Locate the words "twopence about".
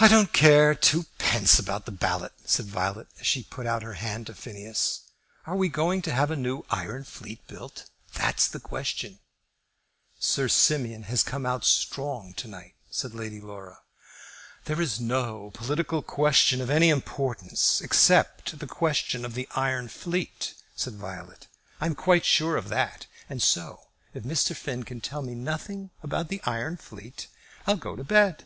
0.74-1.86